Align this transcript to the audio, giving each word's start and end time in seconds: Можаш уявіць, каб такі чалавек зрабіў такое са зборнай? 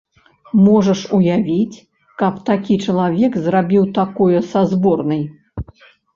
Можаш 0.67 1.01
уявіць, 1.17 1.81
каб 2.21 2.39
такі 2.49 2.79
чалавек 2.87 3.37
зрабіў 3.45 3.83
такое 4.01 4.39
са 4.55 4.67
зборнай? 4.75 5.23